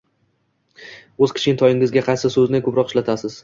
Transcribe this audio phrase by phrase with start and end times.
[1.25, 3.39] O‘z kichkintoyingizga qaysi so‘zni ko‘proq ishlatasiz